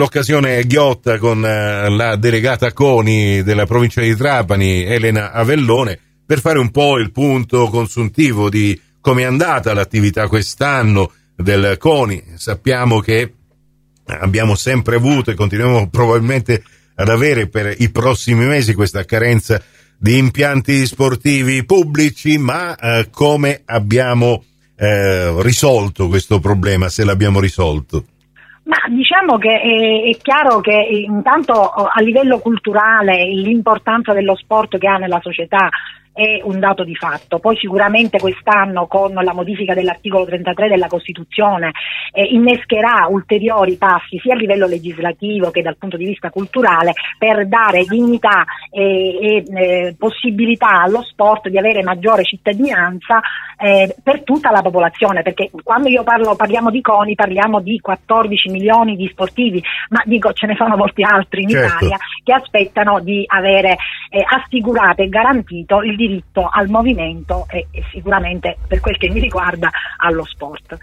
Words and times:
l'occasione 0.00 0.64
ghiotta 0.64 1.18
con 1.18 1.44
eh, 1.44 1.90
la 1.90 2.16
delegata 2.16 2.72
CONI 2.72 3.42
della 3.42 3.66
provincia 3.66 4.00
di 4.00 4.16
Trapani, 4.16 4.82
Elena 4.82 5.30
Avellone, 5.30 5.98
per 6.24 6.40
fare 6.40 6.58
un 6.58 6.70
po' 6.70 6.96
il 6.96 7.12
punto 7.12 7.68
consuntivo 7.68 8.48
di 8.48 8.80
come 9.02 9.22
è 9.22 9.24
andata 9.26 9.74
l'attività 9.74 10.26
quest'anno 10.26 11.12
del 11.36 11.76
CONI. 11.76 12.32
Sappiamo 12.36 13.00
che 13.00 13.34
abbiamo 14.06 14.54
sempre 14.54 14.96
avuto 14.96 15.30
e 15.30 15.34
continuiamo 15.34 15.90
probabilmente 15.90 16.62
ad 16.94 17.08
avere 17.10 17.48
per 17.48 17.74
i 17.78 17.90
prossimi 17.90 18.46
mesi 18.46 18.72
questa 18.72 19.04
carenza 19.04 19.62
di 19.98 20.16
impianti 20.16 20.86
sportivi 20.86 21.64
pubblici, 21.66 22.38
ma 22.38 22.74
eh, 22.74 23.08
come 23.10 23.60
abbiamo 23.66 24.44
eh, 24.76 25.42
risolto 25.42 26.08
questo 26.08 26.40
problema, 26.40 26.88
se 26.88 27.04
l'abbiamo 27.04 27.38
risolto? 27.38 28.04
Ma 28.70 28.76
diciamo 28.88 29.36
che 29.36 29.60
è, 29.60 30.08
è, 30.10 30.16
chiaro 30.18 30.60
che 30.60 30.70
intanto 30.70 31.70
a 31.70 32.00
livello 32.00 32.38
culturale 32.38 33.24
l'importanza 33.24 34.12
dello 34.12 34.36
sport 34.36 34.78
che 34.78 34.86
ha 34.86 34.96
nella 34.96 35.18
società 35.20 35.68
è 36.12 36.40
un 36.42 36.58
dato 36.58 36.84
di 36.84 36.94
fatto. 36.94 37.38
Poi 37.38 37.56
sicuramente 37.56 38.18
quest'anno 38.18 38.86
con 38.86 39.12
la 39.12 39.32
modifica 39.32 39.74
dell'articolo 39.74 40.24
33 40.24 40.68
della 40.68 40.88
Costituzione 40.88 41.72
eh, 42.12 42.24
innescherà 42.24 43.06
ulteriori 43.08 43.76
passi 43.76 44.18
sia 44.18 44.34
a 44.34 44.36
livello 44.36 44.66
legislativo 44.66 45.50
che 45.50 45.62
dal 45.62 45.76
punto 45.76 45.96
di 45.96 46.06
vista 46.06 46.30
culturale 46.30 46.92
per 47.18 47.46
dare 47.46 47.84
dignità 47.84 48.44
e, 48.70 49.18
e 49.20 49.44
eh, 49.54 49.94
possibilità 49.98 50.82
allo 50.82 51.02
sport 51.02 51.48
di 51.48 51.58
avere 51.58 51.82
maggiore 51.82 52.24
cittadinanza 52.24 53.20
eh, 53.58 53.94
per 54.02 54.22
tutta 54.22 54.50
la 54.50 54.62
popolazione, 54.62 55.22
perché 55.22 55.50
quando 55.62 55.88
io 55.88 56.02
parlo, 56.02 56.34
parliamo 56.34 56.70
di 56.70 56.80
CONI 56.80 57.14
parliamo 57.14 57.60
di 57.60 57.78
14 57.78 58.50
milioni 58.50 58.96
di 58.96 59.08
sportivi, 59.08 59.62
ma 59.90 60.02
dico 60.04 60.32
ce 60.32 60.46
ne 60.46 60.56
sono 60.56 60.76
molti 60.76 61.02
altri 61.02 61.42
in 61.42 61.50
certo. 61.50 61.84
Italia 61.84 61.96
che 62.22 62.32
aspettano 62.32 63.00
di 63.00 63.24
avere 63.26 63.76
eh, 64.10 64.24
assicurato 64.26 65.02
e 65.02 65.08
garantito 65.08 65.80
il 65.82 65.96
diritto 65.96 66.48
al 66.50 66.68
movimento 66.68 67.46
e, 67.48 67.68
e 67.70 67.84
sicuramente 67.90 68.58
per 68.66 68.80
quel 68.80 68.98
che 68.98 69.08
mi 69.08 69.20
riguarda 69.20 69.70
allo 69.96 70.24
sport. 70.24 70.76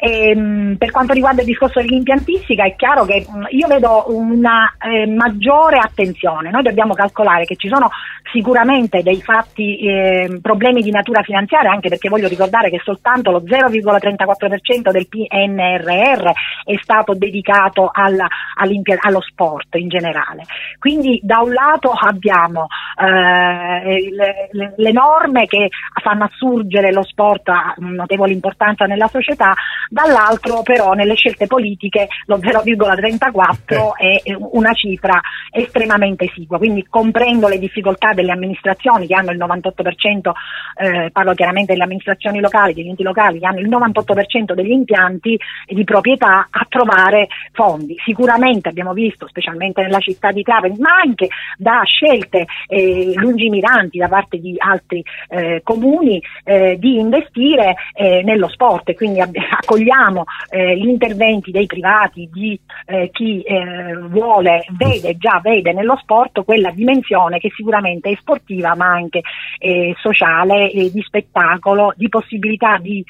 E, 0.00 0.30
ehm, 0.30 0.76
per 0.78 0.90
quanto 0.90 1.12
riguarda 1.12 1.42
il 1.42 1.46
discorso 1.46 1.80
dell'impiantistica 1.80 2.64
è 2.64 2.74
chiaro 2.74 3.04
che 3.04 3.26
mm, 3.30 3.44
io 3.50 3.68
vedo 3.68 4.06
una 4.08 4.74
eh, 4.80 5.06
maggiore 5.06 5.76
attenzione, 5.78 6.50
noi 6.50 6.62
dobbiamo 6.62 6.94
calcolare 6.94 7.44
che 7.44 7.56
ci 7.56 7.68
sono 7.68 7.90
sicuramente 8.32 9.02
dei 9.02 9.20
fatti, 9.20 9.78
eh, 9.78 10.38
problemi 10.40 10.82
di 10.82 10.90
natura 10.90 11.22
finanziaria, 11.22 11.70
anche 11.70 11.88
perché 11.88 12.08
voglio 12.08 12.28
ricordare 12.28 12.70
che 12.70 12.80
soltanto 12.82 13.30
lo 13.30 13.42
0,34% 13.42 14.90
del 14.90 15.08
PNRR 15.08 16.30
è 16.64 16.78
stato 16.80 17.14
dedicato 17.14 17.90
alla, 17.92 18.26
allo 18.54 19.20
sport 19.20 19.74
in 19.74 19.88
generale. 19.88 20.44
Quindi 20.78 21.20
da 21.22 21.40
un 21.40 21.52
lato 21.52 21.90
abbiamo 21.90 22.66
eh, 22.96 24.10
le, 24.10 24.48
le, 24.52 24.74
le 24.76 24.92
norme 24.92 25.46
che 25.46 25.68
fanno 26.02 26.24
assurgere 26.24 26.92
lo 26.92 27.02
sport 27.02 27.48
a 27.48 27.74
notevole 27.78 28.32
importanza 28.32 28.84
nella 28.86 29.08
società, 29.08 29.52
dall'altro 29.90 30.62
però 30.62 30.92
nelle 30.92 31.14
scelte 31.14 31.48
politiche 31.48 32.06
lo 32.26 32.38
0,34 32.38 33.90
eh. 33.98 34.20
è 34.22 34.36
una 34.38 34.72
cifra 34.72 35.20
estremamente 35.50 36.24
esigua, 36.24 36.58
quindi 36.58 36.86
comprendo 36.88 37.48
le 37.48 37.58
difficoltà 37.58 38.12
delle 38.12 38.30
amministrazioni 38.30 39.08
che 39.08 39.14
hanno 39.14 39.32
il 39.32 39.38
98%, 39.38 40.30
eh, 40.76 41.10
parlo 41.10 41.34
chiaramente 41.34 41.72
delle 41.72 41.84
amministrazioni 41.84 42.38
locali, 42.38 42.72
degli 42.72 42.88
enti 42.88 43.02
locali 43.02 43.40
che 43.40 43.46
hanno 43.46 43.58
il 43.58 43.68
98% 43.68 44.54
degli 44.54 44.70
impianti 44.70 45.36
di 45.66 45.84
proprietà 45.84 46.46
a 46.48 46.66
trovare 46.68 47.26
fondi. 47.52 47.96
Sicuramente 48.04 48.68
abbiamo 48.68 48.92
visto, 48.92 49.26
specialmente 49.26 49.82
nella 49.82 49.98
città 49.98 50.30
di 50.30 50.42
Trapani, 50.42 50.76
ma 50.78 51.00
anche 51.02 51.28
da 51.56 51.82
scelte 51.84 52.46
eh, 52.68 53.12
lungimiranti 53.16 53.98
da 53.98 54.06
parte 54.06 54.38
di 54.38 54.54
altri 54.56 55.02
eh, 55.28 55.62
comuni 55.64 56.22
eh, 56.44 56.76
di 56.78 56.98
investire 56.98 57.74
eh, 57.94 58.22
nello 58.22 58.48
sport 58.48 58.90
e 58.90 58.94
quindi 58.94 59.20
accogliere 59.20 59.78
accogliamo 59.80 60.24
eh, 60.50 60.76
gli 60.76 60.88
interventi 60.88 61.50
dei 61.50 61.66
privati, 61.66 62.28
di 62.32 62.58
eh, 62.86 63.10
chi 63.12 63.40
eh, 63.42 63.96
vuole, 64.08 64.64
vede, 64.70 65.16
già 65.16 65.40
vede 65.42 65.72
nello 65.72 65.96
sport 66.00 66.44
quella 66.44 66.70
dimensione 66.70 67.38
che 67.38 67.50
sicuramente 67.54 68.10
è 68.10 68.16
sportiva 68.18 68.74
ma 68.74 68.86
anche 68.86 69.22
eh, 69.58 69.94
sociale, 69.98 70.70
di 70.72 71.02
spettacolo, 71.02 71.92
di 71.96 72.08
possibilità 72.08 72.78
di 72.78 73.04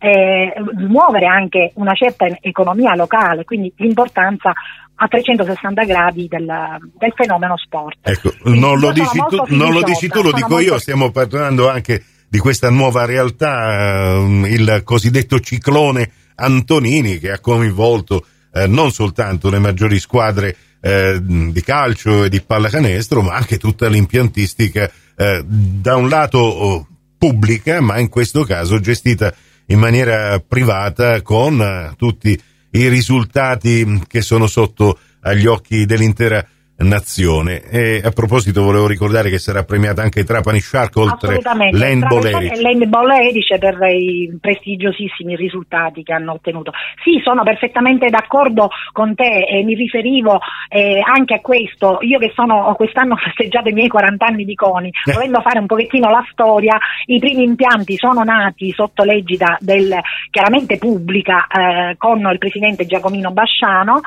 eh, 0.00 0.52
muovere 0.88 1.26
anche 1.26 1.72
una 1.74 1.94
certa 1.94 2.26
economia 2.40 2.94
locale, 2.94 3.44
quindi 3.44 3.72
l'importanza 3.76 4.52
a 4.98 5.08
360 5.08 5.84
gradi 5.84 6.26
del, 6.26 6.78
del 6.96 7.12
fenomeno 7.14 7.56
sport. 7.58 7.98
Ecco, 8.02 8.32
non 8.44 8.78
lo, 8.78 8.92
dici 8.92 9.18
tu, 9.28 9.44
non 9.48 9.72
lo, 9.72 9.82
dici 9.82 10.08
tu, 10.08 10.22
lo 10.22 10.32
dico 10.32 10.58
io, 10.58 10.78
stiamo 10.78 11.10
parlando 11.10 11.68
anche 11.68 12.02
di 12.28 12.38
questa 12.38 12.70
nuova 12.70 13.04
realtà, 13.04 14.16
eh, 14.16 14.48
il 14.48 14.80
cosiddetto 14.84 15.40
ciclone 15.40 16.10
Antonini 16.36 17.18
che 17.18 17.30
ha 17.30 17.40
coinvolto 17.40 18.24
eh, 18.52 18.66
non 18.66 18.90
soltanto 18.90 19.50
le 19.50 19.58
maggiori 19.58 19.98
squadre 19.98 20.56
eh, 20.80 21.18
di 21.22 21.62
calcio 21.62 22.24
e 22.24 22.28
di 22.28 22.40
pallacanestro, 22.40 23.22
ma 23.22 23.34
anche 23.34 23.58
tutta 23.58 23.88
l'impiantistica 23.88 24.90
eh, 25.16 25.42
da 25.44 25.96
un 25.96 26.08
lato 26.08 26.38
oh, 26.38 26.86
pubblica, 27.18 27.80
ma 27.80 27.98
in 27.98 28.08
questo 28.08 28.44
caso 28.44 28.80
gestita 28.80 29.32
in 29.66 29.78
maniera 29.78 30.38
privata 30.38 31.22
con 31.22 31.94
tutti 31.96 32.40
i 32.70 32.88
risultati 32.88 34.02
che 34.06 34.20
sono 34.20 34.46
sotto 34.46 34.98
agli 35.20 35.46
occhi 35.46 35.86
dell'intera 35.86 36.46
nazione. 36.78 37.62
E 37.70 38.02
a 38.04 38.10
proposito 38.10 38.62
volevo 38.62 38.86
ricordare 38.86 39.30
che 39.30 39.38
sarà 39.38 39.64
premiata 39.64 40.02
anche 40.02 40.24
Trapani 40.24 40.60
Shark 40.60 40.96
oltre 40.96 41.40
l'Handball 41.70 42.26
Erice. 42.26 42.60
L'Handball 42.60 43.10
Erice 43.12 43.58
per 43.58 43.78
i 43.88 44.36
prestigiosissimi 44.38 45.36
risultati 45.36 46.02
che 46.02 46.12
hanno 46.12 46.32
ottenuto. 46.32 46.72
Sì, 47.02 47.20
sono 47.22 47.42
perfettamente 47.42 48.08
d'accordo 48.08 48.68
con 48.92 49.14
te 49.14 49.46
e 49.48 49.62
mi 49.64 49.74
riferivo 49.74 50.38
eh, 50.68 51.00
anche 51.02 51.34
a 51.34 51.40
questo. 51.40 51.98
Io 52.02 52.18
che 52.18 52.32
sono 52.34 52.74
quest'anno 52.76 53.16
festeggiato 53.24 53.68
i 53.68 53.72
miei 53.72 53.88
40 53.88 54.26
anni 54.26 54.44
di 54.44 54.54
CONI, 54.54 54.88
eh. 55.06 55.12
volendo 55.12 55.40
fare 55.40 55.58
un 55.58 55.66
pochettino 55.66 56.10
la 56.10 56.24
storia, 56.30 56.76
i 57.06 57.18
primi 57.18 57.44
impianti 57.44 57.96
sono 57.96 58.22
nati 58.22 58.70
sotto 58.72 59.04
l'egida 59.04 59.56
del, 59.60 59.94
chiaramente 60.30 60.76
pubblica 60.76 61.46
eh, 61.46 61.96
con 61.96 62.18
il 62.30 62.38
presidente 62.38 62.84
Giacomino 62.84 63.30
Basciano. 63.30 64.00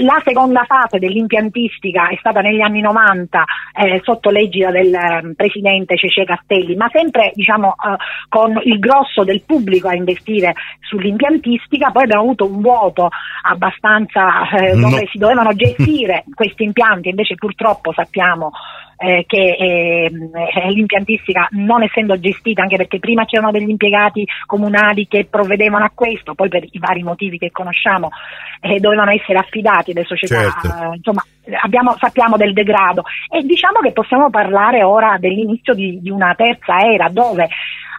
la 0.00 0.20
seconda 0.24 0.64
fase 0.66 0.98
dell'impiantistica 0.98 2.01
è 2.08 2.16
stata 2.18 2.40
negli 2.40 2.60
anni 2.60 2.80
90 2.80 3.44
eh, 3.74 4.00
sotto 4.02 4.30
l'egida 4.30 4.70
del 4.70 4.92
eh, 4.94 5.32
presidente 5.36 5.96
Cece 5.96 6.24
Castelli, 6.24 6.74
ma 6.76 6.88
sempre 6.92 7.32
diciamo, 7.34 7.70
eh, 7.70 7.96
con 8.28 8.58
il 8.64 8.78
grosso 8.78 9.24
del 9.24 9.42
pubblico 9.44 9.88
a 9.88 9.94
investire 9.94 10.54
sull'impiantistica, 10.80 11.90
poi 11.90 12.04
abbiamo 12.04 12.22
avuto 12.22 12.46
un 12.46 12.60
vuoto 12.60 13.08
abbastanza 13.42 14.48
eh, 14.50 14.74
dove 14.74 15.00
no. 15.00 15.06
si 15.10 15.18
dovevano 15.18 15.52
gestire 15.54 16.24
questi 16.34 16.64
impianti, 16.64 17.08
invece 17.08 17.34
purtroppo 17.34 17.92
sappiamo 17.92 18.50
eh, 19.02 19.24
che 19.26 19.56
eh, 19.58 20.10
l'impiantistica 20.70 21.48
non 21.52 21.82
essendo 21.82 22.18
gestita, 22.18 22.62
anche 22.62 22.76
perché 22.76 23.00
prima 23.00 23.24
c'erano 23.24 23.50
degli 23.50 23.68
impiegati 23.68 24.24
comunali 24.46 25.08
che 25.08 25.26
provvedevano 25.28 25.84
a 25.84 25.92
questo, 25.92 26.34
poi 26.34 26.48
per 26.48 26.64
i 26.64 26.78
vari 26.78 27.02
motivi 27.02 27.36
che 27.38 27.50
conosciamo 27.50 28.10
eh, 28.60 28.78
dovevano 28.78 29.10
essere 29.10 29.38
affidati 29.38 29.90
alle 29.90 30.04
società, 30.04 30.42
certo. 30.42 30.68
Eh, 30.68 30.96
insomma 30.96 31.24
abbiamo, 31.62 31.94
sappiamo 31.98 32.36
del 32.36 32.52
degrado. 32.52 33.04
E 33.30 33.42
diciamo 33.42 33.80
che 33.80 33.92
possiamo 33.92 34.30
parlare 34.30 34.82
ora 34.82 35.16
dell'inizio 35.18 35.74
di, 35.74 36.00
di 36.00 36.10
una 36.10 36.34
terza 36.34 36.78
era 36.78 37.08
dove 37.08 37.48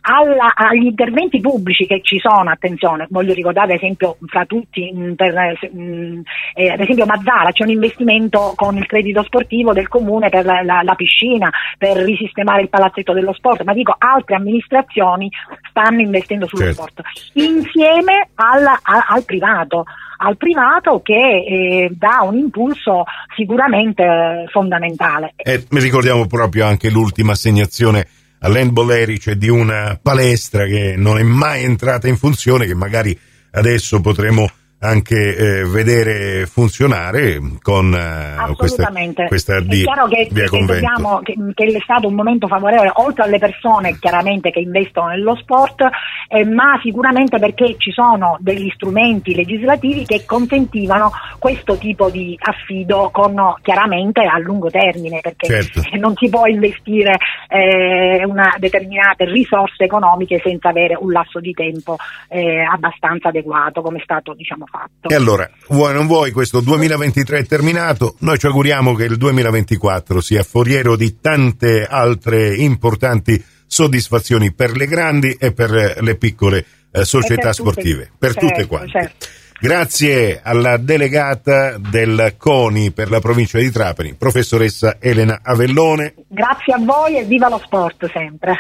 alla, 0.06 0.54
agli 0.54 0.86
interventi 0.86 1.40
pubblici 1.40 1.86
che 1.86 2.02
ci 2.02 2.20
sono, 2.20 2.50
attenzione, 2.50 3.08
voglio 3.10 3.34
ricordare 3.34 3.74
ad 3.74 3.78
esempio 3.78 4.18
fra 4.26 4.46
tutti, 4.46 4.92
mh, 4.92 5.04
mm, 5.04 5.14
per, 5.14 5.34
mh, 5.72 5.82
mm, 5.82 6.22
eh, 6.56 6.70
ad 6.70 6.80
esempio 6.80 7.06
Mazzara, 7.06 7.52
c'è 7.52 7.64
un 7.64 7.70
investimento 7.70 8.54
con 8.56 8.76
il 8.78 8.86
credito 8.86 9.24
sportivo 9.24 9.72
del 9.72 9.88
comune 9.88 10.30
per 10.30 10.46
la, 10.46 10.62
la, 10.62 10.82
la, 10.84 10.96
piscina, 10.96 11.50
per 11.78 11.98
risistemare 11.98 12.64
il 12.64 12.70
palazzetto 12.70 13.14
dello 13.14 13.34
sport, 13.34 13.64
ma 13.64 13.74
dico 13.74 13.96
altre 13.98 14.36
amministrazioni 14.36 15.30
stanno 15.70 16.02
investendo 16.02 16.48
sullo 16.48 16.66
certo. 16.66 16.82
sport, 16.82 17.02
insieme 17.34 18.28
al, 18.36 18.66
al, 18.66 19.04
al 19.08 19.24
privato 19.24 19.86
al 20.26 20.38
privato 20.38 21.02
che 21.02 21.14
eh, 21.14 21.92
dà 21.92 22.22
un 22.24 22.38
impulso 22.38 23.04
sicuramente 23.36 24.04
eh, 24.04 24.48
fondamentale. 24.50 25.34
E 25.36 25.66
ricordiamo 25.70 26.26
proprio 26.28 26.66
anche 26.66 26.90
l'ultima 26.90 27.34
assegnazione 27.34 28.08
all'handball 28.40 28.92
Erice 28.92 29.38
di 29.38 29.50
una 29.50 30.00
palestra 30.02 30.66
che 30.66 30.96
non 30.98 31.18
è 31.18 31.24
mai 31.24 31.64
entrata 31.64 32.08
in 32.08 32.18
funzione, 32.18 32.66
che 32.66 32.76
magari 32.76 33.18
adesso 33.52 34.02
potremo 34.02 34.50
anche 34.84 35.36
eh, 35.36 35.64
vedere 35.66 36.46
funzionare 36.46 37.40
con 37.62 37.94
eh, 37.94 38.54
questa, 38.56 38.92
questa 39.28 39.62
di, 39.62 39.82
È 39.82 39.84
chiaro 39.86 40.08
che, 40.08 40.28
via 40.30 40.50
che, 40.50 40.66
vediamo 40.66 41.22
che, 41.24 41.36
che, 41.54 41.64
è 41.66 41.80
stato 41.82 42.08
un 42.08 42.16
momento 42.16 42.48
favorevole, 42.48 42.92
oltre 42.96 43.24
alle 43.24 43.40
persone 43.40 43.98
chiaramente 43.98 44.52
che 44.52 44.60
investono 44.60 45.08
nello 45.08 45.36
sport, 45.38 45.88
eh, 46.28 46.46
ma 46.46 46.78
sicuramente 46.84 47.40
perché 47.40 47.76
ci 47.78 47.92
sono 47.92 48.38
degli 48.42 48.70
strumenti 48.76 49.34
legislativi 49.34 50.04
che 50.06 50.26
consentivano 50.26 51.12
questo 51.40 51.78
tipo 51.78 52.10
di 52.10 52.38
affido 52.40 53.10
con 53.12 53.56
chiaramente 53.62 54.22
a 54.22 54.38
lungo 54.40 54.70
termine, 54.70 55.22
perché 55.22 55.48
certo. 55.48 55.82
non 55.98 56.14
si 56.16 56.30
può 56.30 56.46
investire 56.46 57.18
eh, 57.48 58.24
una 58.26 58.54
determinate 58.60 59.24
risorse 59.26 59.86
economiche 59.86 60.42
senza 60.44 60.70
avere 60.70 60.98
un 61.00 61.12
lasso 61.12 61.40
di 61.40 61.54
tempo 61.54 61.96
eh, 62.28 62.62
abbastanza 62.62 63.30
adeguato, 63.30 63.82
come 63.82 64.00
è 64.00 64.04
stato 64.04 64.34
diciamo 64.34 64.66
fatto. 64.74 65.10
E 65.10 65.14
allora, 65.14 65.48
vuoi 65.68 65.92
o 65.92 65.94
non 65.94 66.08
vuoi, 66.08 66.32
questo 66.32 66.60
2023 66.62 67.40
è 67.40 67.46
terminato, 67.46 68.16
noi 68.20 68.40
ci 68.40 68.48
auguriamo 68.48 68.96
che 68.96 69.04
il 69.04 69.18
2024 69.18 70.20
sia 70.20 70.42
foriero 70.42 70.96
di 70.96 71.20
tante 71.20 71.86
altre 71.86 72.56
importanti 72.56 73.44
soddisfazioni 73.68 74.52
per 74.52 74.76
le 74.76 74.88
grandi 74.88 75.36
e 75.40 75.54
per 75.54 75.98
le 76.00 76.16
piccole 76.16 76.66
eh, 76.92 77.06
società 77.06 77.42
per 77.42 77.54
sportive, 77.54 78.06
tutte, 78.06 78.16
per 78.18 78.34
certo, 78.34 78.48
tutte 78.48 78.66
quante. 78.66 78.90
Certo. 78.90 79.28
Grazie 79.60 80.42
alla 80.44 80.76
delegata 80.76 81.78
del 81.78 82.36
CONI 82.38 82.92
per 82.92 83.10
la 83.10 83.22
provincia 83.22 83.60
di 83.60 83.72
Trapani, 83.72 84.14
professoressa 84.16 84.98
Elena 85.00 85.40
Avellone. 85.42 86.16
Grazie 86.28 86.74
a 86.74 86.80
voi 86.80 87.18
e 87.18 87.24
viva 87.24 87.48
lo 87.48 87.62
sport 87.64 88.12
sempre. 88.12 88.56